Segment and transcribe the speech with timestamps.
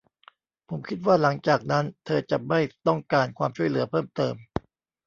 [0.69, 4.35] ผมคิดว่าหลังจากนั้นเธอจะไม่ต้องการความช่วยเหลือเพิ่มเติม